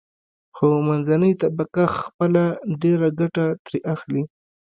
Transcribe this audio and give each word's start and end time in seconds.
خو 0.55 0.67
منځنۍ 0.87 1.33
طبقه 1.41 1.83
خپله 1.97 2.43
ډېره 2.81 3.07
ګټه 3.19 3.45
ترې 3.65 3.79
اخلي. 3.93 4.23